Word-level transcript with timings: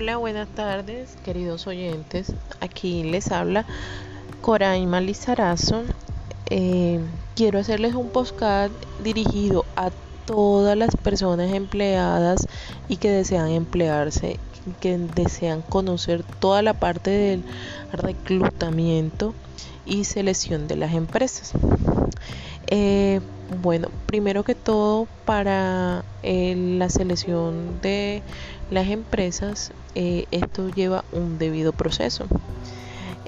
Hola, 0.00 0.16
buenas 0.16 0.48
tardes, 0.48 1.18
queridos 1.26 1.66
oyentes. 1.66 2.32
Aquí 2.60 3.02
les 3.02 3.30
habla 3.30 3.66
Coraima 4.40 4.98
Lizarazo. 5.02 5.82
Eh, 6.48 7.00
quiero 7.36 7.58
hacerles 7.58 7.94
un 7.94 8.08
postcard 8.08 8.72
dirigido 9.04 9.66
a 9.76 9.90
todas 10.24 10.74
las 10.74 10.96
personas 10.96 11.52
empleadas 11.52 12.48
y 12.88 12.96
que 12.96 13.10
desean 13.10 13.50
emplearse, 13.50 14.38
que 14.80 14.96
desean 14.96 15.60
conocer 15.60 16.22
toda 16.22 16.62
la 16.62 16.72
parte 16.72 17.10
del 17.10 17.44
reclutamiento 17.92 19.34
y 19.84 20.04
selección 20.04 20.66
de 20.66 20.76
las 20.76 20.94
empresas. 20.94 21.52
Eh, 22.68 23.20
bueno, 23.50 23.88
primero 24.06 24.44
que 24.44 24.54
todo, 24.54 25.08
para 25.24 26.04
eh, 26.22 26.54
la 26.56 26.88
selección 26.88 27.80
de 27.80 28.22
las 28.70 28.88
empresas, 28.88 29.72
eh, 29.94 30.26
esto 30.30 30.68
lleva 30.70 31.04
un 31.12 31.38
debido 31.38 31.72
proceso. 31.72 32.26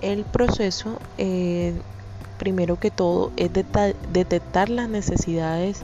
El 0.00 0.24
proceso, 0.24 0.98
primero 2.38 2.76
que 2.76 2.90
todo, 2.90 3.30
es 3.36 3.50
detectar 3.52 4.68
las 4.68 4.88
necesidades 4.88 5.80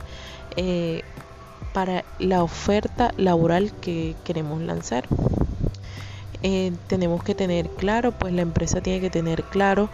para 1.72 2.04
la 2.18 2.42
oferta 2.42 3.12
laboral 3.16 3.72
que 3.80 4.16
queremos 4.24 4.60
lanzar. 4.60 5.04
tenemos 6.88 7.22
que 7.22 7.36
tener 7.36 7.68
claro, 7.70 8.10
pues 8.10 8.32
la 8.32 8.42
empresa 8.42 8.80
tiene 8.80 9.00
que 9.00 9.10
tener 9.10 9.44
claro 9.44 9.88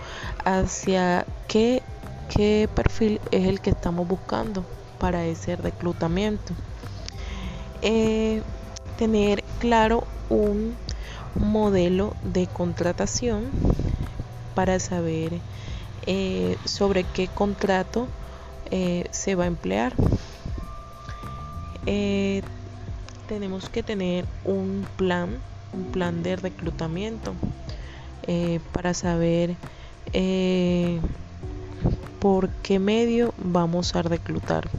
hacia 0.47 1.27
qué 1.49 1.83
qué 2.29 2.69
perfil 2.75 3.21
es 3.31 3.47
el 3.47 3.61
que 3.61 3.71
estamos 3.71 4.07
buscando 4.07 4.65
para 4.99 5.25
ese 5.25 5.57
reclutamiento. 5.57 6.55
Eh, 7.83 8.43
tener 8.99 9.43
claro 9.59 10.05
un 10.31 10.75
modelo 11.35 12.15
de 12.23 12.47
contratación 12.47 13.45
para 14.55 14.79
saber 14.79 15.33
eh, 16.07 16.57
sobre 16.65 17.05
qué 17.05 17.29
contrato 17.29 18.07
eh, 18.71 19.07
se 19.11 19.35
va 19.35 19.45
a 19.45 19.49
emplear. 19.49 19.93
tenemos 23.29 23.69
que 23.69 23.83
tener 23.83 24.27
un 24.45 24.87
plan, 24.97 25.39
un 25.73 25.85
plan 25.87 26.23
de 26.23 26.37
reclutamiento 26.37 27.35
para 28.73 28.95
saber 28.95 29.57
por 32.25 32.49
qué 32.63 32.79
medio 32.79 33.35
vamos 33.37 33.95
a 33.95 34.01
reclutar. 34.01 34.71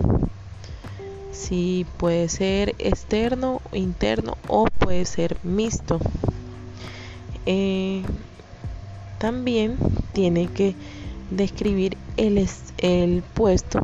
Si 1.32 1.86
puede 1.98 2.28
ser 2.28 2.74
externo, 2.80 3.62
interno 3.72 4.36
o 4.48 4.66
puede 4.66 5.06
ser 5.06 5.38
mixto. 5.44 6.00
Eh, 7.46 8.02
también 9.20 9.78
tiene 10.12 10.48
que 10.48 10.74
describir 11.30 11.98
el, 12.18 13.22
puesto 13.36 13.80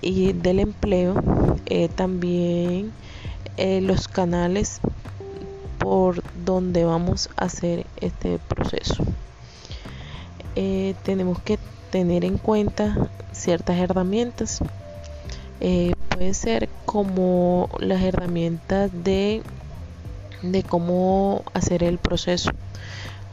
y 0.00 0.32
del 0.32 0.60
empleo. 0.60 1.20
Eh, 1.66 1.88
también 1.88 2.92
eh, 3.56 3.80
los 3.80 4.06
canales 4.06 4.78
por 5.78 6.22
donde 6.44 6.84
vamos 6.84 7.28
a 7.36 7.46
hacer 7.46 7.86
este 8.00 8.38
proceso. 8.38 9.04
tenemos 11.02 11.40
que 11.42 11.58
tener 11.90 12.24
en 12.24 12.38
cuenta 12.38 13.08
ciertas 13.32 13.78
herramientas. 13.78 14.60
Eh, 15.60 15.92
puede 16.08 16.34
ser 16.34 16.68
como 16.84 17.68
las 17.78 18.02
herramientas 18.02 18.90
de, 18.92 19.42
de 20.42 20.62
cómo 20.62 21.42
hacer 21.54 21.82
el 21.82 21.98
proceso. 21.98 22.50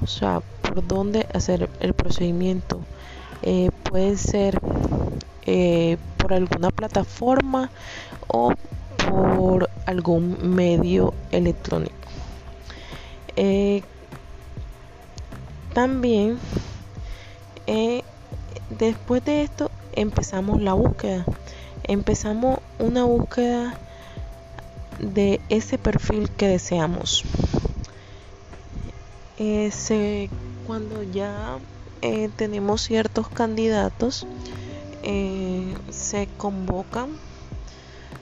O 0.02 0.08
sea, 0.08 0.42
por 0.62 0.86
dónde 0.86 1.28
hacer 1.34 1.70
el 1.80 1.94
procedimiento. 1.94 2.80
Eh, 3.42 3.72
puede 3.84 4.18
ser 4.18 4.60
eh, 5.46 5.98
por 6.18 6.34
alguna 6.34 6.70
plataforma 6.70 7.70
o 8.28 8.54
por 8.98 9.70
algún 9.86 10.56
medio 10.56 11.14
electrónico. 11.32 11.94
también 15.74 16.38
Después 18.80 19.24
de 19.24 19.44
esto 19.44 19.70
empezamos 19.92 20.62
la 20.62 20.74
búsqueda. 20.74 21.26
Empezamos 21.84 22.60
una 22.80 23.04
búsqueda 23.04 23.78
de 25.00 25.42
ese 25.50 25.78
perfil 25.78 26.30
que 26.32 26.48
deseamos. 26.48 27.24
cuando 30.66 31.04
ya 31.04 31.60
eh, 32.02 32.30
tenemos 32.36 32.82
ciertos 32.82 33.28
candidatos, 33.28 34.26
eh, 35.04 35.76
se 35.92 36.28
convocan, 36.38 37.10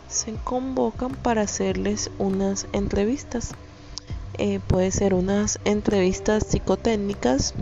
se 0.10 0.34
convocan 0.44 1.12
para 1.12 1.44
hacerles 1.44 2.12
unas 2.18 2.68
entrevistas. 2.74 3.52
Eh, 4.38 4.60
puede 4.68 4.92
ser 4.92 5.14
unas 5.14 5.60
entrevistas 5.66 6.48
psicotécnicas 6.48 7.54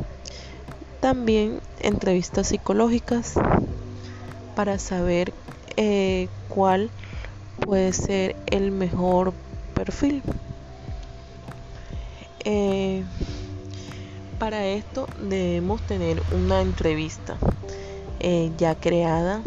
también 1.00 1.60
entrevistas 1.80 2.48
psicológicas 2.48 3.36
para 4.56 4.78
saber 4.80 5.34
eh, 5.78 6.28
cuál 6.50 6.90
puede 7.62 7.94
ser 7.94 8.36
el 8.48 8.72
mejor 8.72 9.34
perfil. 9.74 10.22
Eh, 12.44 13.04
para 14.40 14.66
esto 14.66 15.08
debemos 15.22 15.82
tener 15.82 16.22
una 16.34 16.62
entrevista 16.62 17.38
eh, 18.20 18.52
ya 18.58 18.76
creada. 18.76 19.42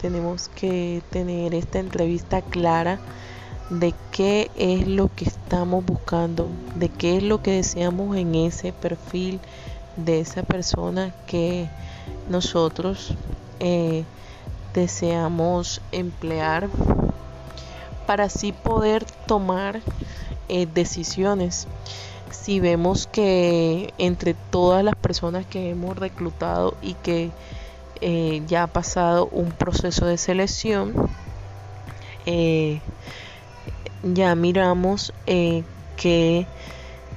tenemos 0.00 0.48
que 0.48 1.02
tener 1.10 1.54
esta 1.54 1.78
entrevista 1.78 2.42
clara 2.42 2.98
de 3.70 3.94
qué 4.12 4.50
es 4.56 4.86
lo 4.86 5.10
que 5.14 5.24
estamos 5.24 5.84
buscando, 5.84 6.48
de 6.74 6.88
qué 6.88 7.18
es 7.18 7.22
lo 7.22 7.42
que 7.42 7.52
deseamos 7.52 8.16
en 8.16 8.34
ese 8.34 8.72
perfil 8.72 9.40
de 9.98 10.20
esa 10.20 10.42
persona 10.42 11.12
que 11.26 11.68
nosotros 12.28 13.14
eh, 13.60 14.04
deseamos 14.74 15.80
emplear 15.92 16.68
para 18.06 18.24
así 18.24 18.52
poder 18.52 19.04
tomar 19.26 19.80
eh, 20.48 20.66
decisiones. 20.72 21.66
Si 22.30 22.60
vemos 22.60 23.06
que 23.06 23.92
entre 23.98 24.34
todas 24.34 24.84
las 24.84 24.94
personas 24.94 25.46
que 25.46 25.70
hemos 25.70 25.96
reclutado 25.96 26.76
y 26.80 26.94
que 26.94 27.30
eh, 28.00 28.42
ya 28.46 28.64
ha 28.64 28.66
pasado 28.68 29.28
un 29.32 29.50
proceso 29.50 30.06
de 30.06 30.16
selección, 30.18 30.94
ya 34.02 34.34
miramos 34.34 35.14
que 35.96 36.46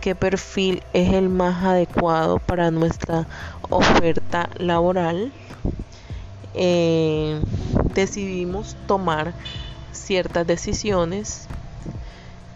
qué 0.02 0.16
perfil 0.16 0.84
es 0.94 1.14
el 1.14 1.30
más 1.30 1.64
adecuado 1.64 2.40
para 2.40 2.72
nuestra 2.72 3.28
oferta 3.70 4.50
laboral, 4.58 5.32
eh, 6.56 7.40
decidimos 7.94 8.76
tomar 8.88 9.34
ciertas 9.94 10.46
decisiones 10.48 11.48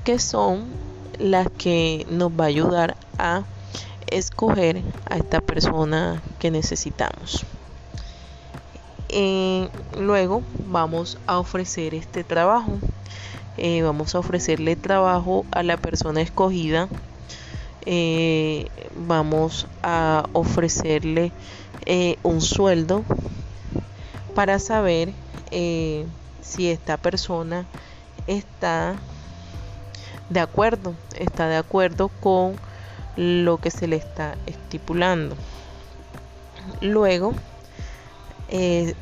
que 0.04 0.18
son 0.18 0.66
las 1.20 1.48
que 1.52 2.06
nos 2.10 2.32
va 2.32 2.46
a 2.46 2.48
ayudar 2.48 2.98
a 3.20 3.44
escoger 4.08 4.82
a 5.06 5.18
esta 5.18 5.40
persona 5.40 6.22
que 6.40 6.50
necesitamos. 6.50 7.46
Eh, 9.10 9.70
luego 10.00 10.42
vamos 10.68 11.20
a 11.28 11.38
ofrecer 11.38 11.94
este 11.94 12.24
trabajo. 12.24 12.80
Eh, 13.58 13.84
vamos 13.84 14.16
a 14.16 14.20
ofrecerle 14.20 14.76
trabajo 14.76 15.46
a 15.52 15.64
la 15.64 15.78
persona 15.78 16.22
escogida 16.22 16.90
eh, 17.88 18.68
vamos 18.96 19.68
a 19.84 20.28
ofrecerle 20.34 21.32
eh, 21.86 22.18
un 22.24 22.42
sueldo 22.42 23.04
para 24.34 24.58
saber 24.58 25.14
eh, 25.52 26.06
si 26.42 26.70
esta 26.70 26.98
persona 26.98 27.66
está 28.26 28.96
de 30.30 30.40
acuerdo, 30.40 30.96
está 31.16 31.48
de 31.48 31.58
acuerdo 31.58 32.10
con 32.10 32.56
lo 33.16 33.60
que 33.60 33.70
se 33.70 33.88
le 33.88 33.98
está 33.98 34.36
estipulando. 34.48 35.36
Luego 36.82 37.34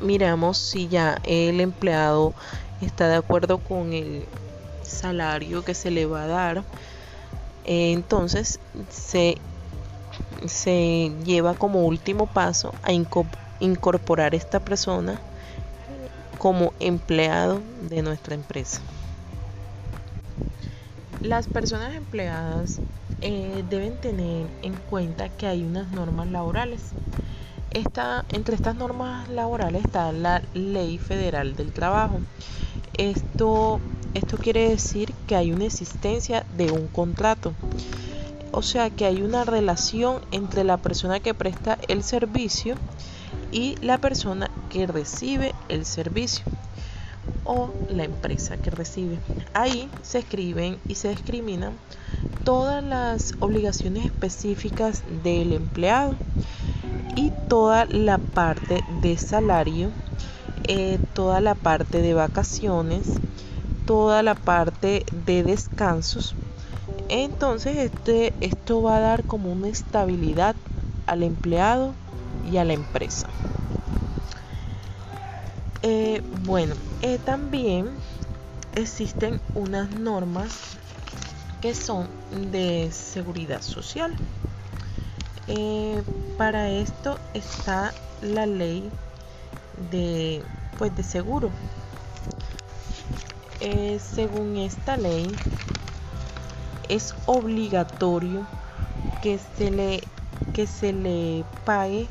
miramos 0.00 0.58
si 0.58 0.88
ya 0.88 1.18
el 1.24 1.60
empleado 1.60 2.34
está 2.82 3.08
de 3.08 3.16
acuerdo 3.16 3.58
con 3.58 3.92
el 3.92 4.24
salario 4.82 5.64
que 5.64 5.74
se 5.74 5.90
le 5.90 6.06
va 6.06 6.24
a 6.24 6.26
dar 6.26 6.64
entonces 7.64 8.60
se, 8.90 9.38
se 10.46 11.12
lleva 11.24 11.54
como 11.54 11.86
último 11.86 12.26
paso 12.26 12.74
a 12.82 12.92
incorporar 13.60 14.34
esta 14.34 14.60
persona 14.60 15.20
como 16.38 16.72
empleado 16.80 17.62
de 17.88 18.02
nuestra 18.02 18.34
empresa. 18.34 18.80
Las 21.22 21.46
personas 21.46 21.94
empleadas 21.94 22.80
eh, 23.22 23.64
deben 23.70 23.96
tener 23.96 24.46
en 24.62 24.74
cuenta 24.90 25.30
que 25.30 25.46
hay 25.46 25.64
unas 25.64 25.90
normas 25.92 26.28
laborales. 26.28 26.82
Esta, 27.70 28.24
entre 28.32 28.56
estas 28.56 28.76
normas 28.76 29.28
laborales 29.30 29.84
está 29.86 30.12
la 30.12 30.42
Ley 30.52 30.98
Federal 30.98 31.56
del 31.56 31.72
Trabajo. 31.72 32.20
Esto, 32.98 33.80
esto 34.12 34.36
quiere 34.36 34.68
decir 34.68 35.03
que 35.26 35.36
hay 35.36 35.52
una 35.52 35.66
existencia 35.66 36.44
de 36.56 36.70
un 36.70 36.88
contrato. 36.88 37.54
O 38.52 38.62
sea 38.62 38.90
que 38.90 39.04
hay 39.04 39.22
una 39.22 39.44
relación 39.44 40.20
entre 40.30 40.64
la 40.64 40.76
persona 40.76 41.20
que 41.20 41.34
presta 41.34 41.78
el 41.88 42.04
servicio 42.04 42.76
y 43.50 43.76
la 43.82 43.98
persona 43.98 44.50
que 44.70 44.86
recibe 44.86 45.54
el 45.68 45.84
servicio 45.84 46.44
o 47.44 47.72
la 47.90 48.04
empresa 48.04 48.56
que 48.56 48.70
recibe. 48.70 49.18
Ahí 49.52 49.88
se 50.02 50.18
escriben 50.18 50.78
y 50.88 50.96
se 50.96 51.08
discriminan 51.10 51.74
todas 52.44 52.82
las 52.82 53.34
obligaciones 53.40 54.06
específicas 54.06 55.02
del 55.22 55.52
empleado 55.52 56.14
y 57.16 57.32
toda 57.48 57.84
la 57.86 58.18
parte 58.18 58.84
de 59.02 59.16
salario, 59.16 59.90
eh, 60.64 60.98
toda 61.14 61.40
la 61.40 61.54
parte 61.54 62.02
de 62.02 62.14
vacaciones, 62.14 63.06
toda 63.86 64.22
la 64.22 64.34
parte 64.34 65.04
de 65.12 65.42
descansos. 65.42 66.34
Entonces 67.08 67.76
este, 67.76 68.32
esto 68.40 68.82
va 68.82 68.96
a 68.96 69.00
dar 69.00 69.24
como 69.24 69.52
una 69.52 69.68
estabilidad 69.68 70.56
al 71.06 71.22
empleado 71.22 71.94
y 72.50 72.56
a 72.56 72.64
la 72.64 72.72
empresa. 72.72 73.28
Eh, 75.82 76.22
bueno, 76.46 76.74
eh, 77.02 77.18
también 77.18 77.90
existen 78.74 79.38
unas 79.54 79.90
normas 79.90 80.78
que 81.60 81.74
son 81.74 82.08
de 82.50 82.90
seguridad 82.90 83.60
social. 83.60 84.14
Eh, 85.46 86.02
para 86.38 86.70
esto 86.70 87.18
está 87.34 87.92
la 88.22 88.46
ley 88.46 88.90
de, 89.90 90.42
pues, 90.78 90.96
de 90.96 91.02
seguro. 91.02 91.50
Según 93.60 94.56
esta 94.56 94.96
ley, 94.96 95.30
es 96.88 97.14
obligatorio 97.26 98.46
que 99.22 99.38
se 99.56 99.70
le, 99.70 100.02
que 100.52 100.66
se 100.66 100.92
le 100.92 101.44
pague 101.64 102.08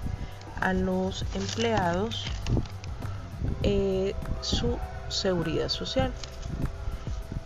a 0.61 0.73
los 0.73 1.25
empleados 1.35 2.25
eh, 3.63 4.15
su 4.41 4.77
seguridad 5.09 5.69
social, 5.69 6.11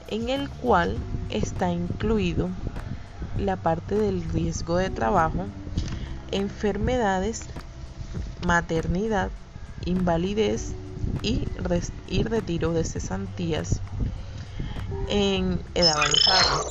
en 0.07 0.29
el 0.29 0.49
cual 0.49 0.97
está 1.29 1.71
incluido 1.71 2.49
la 3.37 3.55
parte 3.55 3.95
del 3.95 4.23
riesgo 4.31 4.77
de 4.77 4.89
trabajo, 4.89 5.45
enfermedades, 6.31 7.43
maternidad, 8.45 9.29
invalidez 9.85 10.73
y, 11.21 11.47
y 12.07 12.23
retiro 12.23 12.73
de 12.73 12.83
cesantías 12.83 13.81
en 15.09 15.59
edad 15.73 15.95
avanzada. 15.95 16.63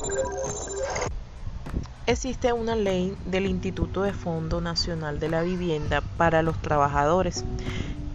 Existe 2.05 2.53
una 2.53 2.75
ley 2.75 3.17
del 3.25 3.47
Instituto 3.47 4.03
de 4.03 4.13
Fondo 4.13 4.61
Nacional 4.61 5.19
de 5.19 5.29
la 5.29 5.41
Vivienda 5.41 6.01
para 6.17 6.41
los 6.41 6.57
Trabajadores 6.61 7.43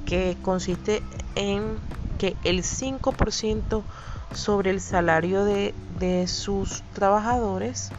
que 0.07 0.37
consiste 0.43 1.03
en 1.35 1.79
que 2.19 2.37
el 2.45 2.63
5% 2.63 3.83
sobre 4.33 4.71
el 4.71 4.81
salario 4.81 5.45
de, 5.45 5.75
sus 6.27 6.83
trabajadores 6.95 7.91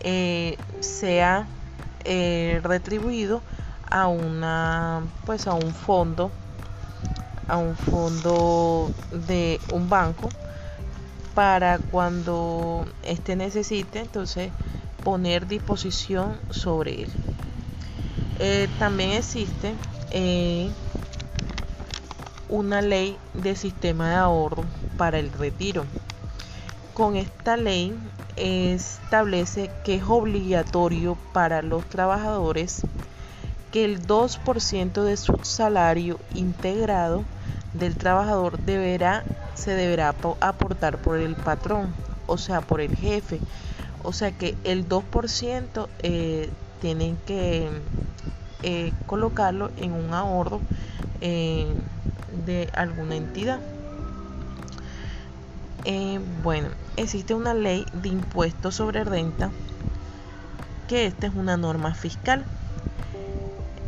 eh, 0.00 0.56
sea 0.80 1.46
eh, 2.04 2.60
retribuido 2.62 3.42
a 3.90 4.06
una 4.06 5.02
pues 5.26 5.46
a 5.46 5.54
un 5.54 5.72
fondo 5.74 6.30
a 7.50 7.56
un 7.56 7.74
fondo 7.76 8.90
de 9.26 9.60
un 9.72 9.88
banco 9.88 10.28
para 11.34 11.78
cuando 11.78 12.84
este 13.04 13.36
necesite 13.36 14.00
entonces 14.00 14.50
poner 15.04 15.46
disposición 15.46 16.36
sobre 16.50 17.02
él 17.02 17.10
eh, 18.42 18.68
también 18.78 19.10
existe 19.10 19.74
una 22.48 22.80
ley 22.80 23.18
de 23.34 23.54
sistema 23.54 24.08
de 24.08 24.14
ahorro 24.16 24.64
para 24.96 25.18
el 25.18 25.30
retiro. 25.30 25.84
Con 26.94 27.16
esta 27.16 27.58
ley 27.58 27.94
establece 28.36 29.70
que 29.84 29.96
es 29.96 30.04
obligatorio 30.08 31.18
para 31.34 31.60
los 31.60 31.84
trabajadores 31.84 32.82
que 33.72 33.84
el 33.84 34.06
2% 34.06 35.04
de 35.04 35.16
su 35.16 35.38
salario 35.42 36.18
integrado 36.34 37.24
del 37.74 37.96
trabajador 37.96 38.58
deberá 38.58 39.24
se 39.54 39.74
deberá 39.74 40.14
aportar 40.40 40.98
por 40.98 41.18
el 41.18 41.34
patrón, 41.36 41.92
o 42.26 42.38
sea, 42.38 42.60
por 42.62 42.80
el 42.80 42.96
jefe. 42.96 43.40
O 44.02 44.12
sea 44.12 44.32
que 44.32 44.56
el 44.64 44.88
2% 44.88 45.88
eh, 46.02 46.48
tienen 46.80 47.18
que 47.26 47.68
eh, 48.62 48.92
colocarlo 49.06 49.70
en 49.76 49.92
un 49.92 50.14
ahorro 50.14 50.60
eh, 51.20 51.66
de 52.46 52.70
alguna 52.74 53.16
entidad. 53.16 53.60
Bueno, 56.42 56.68
existe 56.96 57.34
una 57.34 57.52
ley 57.52 57.84
de 57.92 58.08
impuestos 58.08 58.76
sobre 58.76 59.04
renta, 59.04 59.50
que 60.88 61.06
esta 61.06 61.26
es 61.26 61.34
una 61.34 61.56
norma 61.56 61.94
fiscal, 61.94 62.44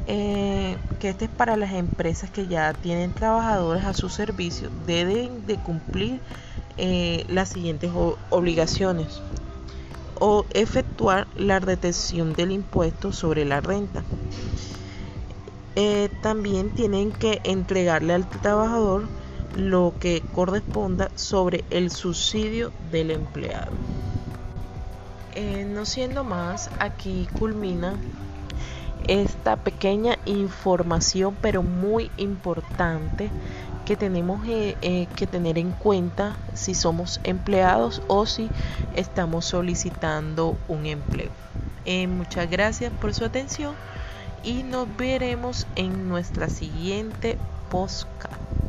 eh, 0.06 0.76
que 0.98 1.10
esta 1.10 1.26
es 1.26 1.30
para 1.30 1.56
las 1.56 1.72
empresas 1.72 2.30
que 2.30 2.46
ya 2.48 2.72
tienen 2.72 3.12
trabajadores 3.12 3.84
a 3.84 3.94
su 3.94 4.08
servicio, 4.08 4.68
deben 4.86 5.46
de 5.46 5.56
cumplir 5.56 6.20
eh, 6.76 7.24
las 7.28 7.50
siguientes 7.50 7.90
obligaciones 8.30 9.20
o 10.18 10.44
efectuar 10.54 11.26
la 11.36 11.60
retención 11.60 12.32
del 12.32 12.52
impuesto 12.52 13.12
sobre 13.12 13.44
la 13.44 13.60
renta 13.60 14.02
eh, 15.74 16.10
también 16.20 16.70
tienen 16.70 17.12
que 17.12 17.40
entregarle 17.44 18.12
al 18.12 18.28
trabajador 18.28 19.08
lo 19.56 19.94
que 19.98 20.22
corresponda 20.34 21.10
sobre 21.14 21.64
el 21.70 21.90
subsidio 21.90 22.72
del 22.90 23.10
empleado. 23.10 23.72
No 25.72 25.86
siendo 25.86 26.22
más, 26.22 26.70
aquí 26.78 27.26
culmina 27.38 27.94
esta 29.08 29.56
pequeña 29.56 30.18
información, 30.24 31.36
pero 31.40 31.62
muy 31.62 32.10
importante, 32.16 33.30
que 33.84 33.96
tenemos 33.96 34.40
eh, 34.46 35.08
que 35.16 35.26
tener 35.26 35.58
en 35.58 35.72
cuenta 35.72 36.36
si 36.54 36.74
somos 36.74 37.20
empleados 37.24 38.00
o 38.06 38.26
si 38.26 38.48
estamos 38.94 39.44
solicitando 39.44 40.56
un 40.68 40.86
empleo. 40.86 41.30
muchas 42.08 42.48
gracias 42.48 42.92
por 42.92 43.12
su 43.12 43.24
atención 43.24 43.74
y 44.44 44.62
nos 44.62 44.86
veremos 44.96 45.66
en 45.76 46.08
nuestra 46.08 46.48
siguiente 46.48 47.38
podcast. 47.70 48.61